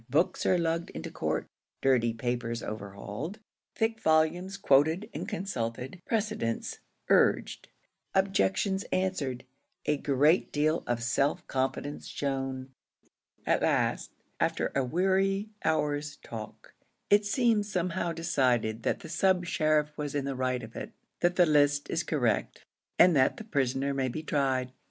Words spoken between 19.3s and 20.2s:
sheriff was